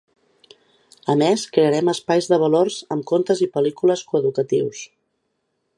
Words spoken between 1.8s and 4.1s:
espais de valors amb contes i pel·lícules